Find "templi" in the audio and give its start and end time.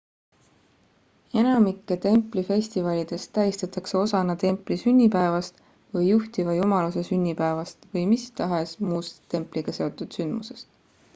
2.05-2.43, 4.43-4.77